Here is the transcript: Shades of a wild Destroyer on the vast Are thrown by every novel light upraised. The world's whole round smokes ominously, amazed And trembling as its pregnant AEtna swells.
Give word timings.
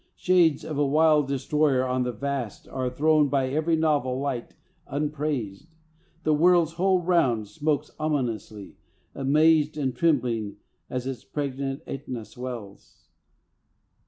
Shades 0.15 0.65
of 0.65 0.79
a 0.79 0.87
wild 0.87 1.27
Destroyer 1.27 1.83
on 1.83 2.01
the 2.01 2.11
vast 2.11 2.67
Are 2.69 2.89
thrown 2.89 3.29
by 3.29 3.49
every 3.49 3.75
novel 3.75 4.19
light 4.19 4.55
upraised. 4.87 5.75
The 6.23 6.33
world's 6.33 6.73
whole 6.73 7.03
round 7.03 7.47
smokes 7.47 7.91
ominously, 7.99 8.77
amazed 9.13 9.77
And 9.77 9.95
trembling 9.95 10.57
as 10.89 11.05
its 11.05 11.23
pregnant 11.23 11.85
AEtna 11.85 12.25
swells. 12.25 13.09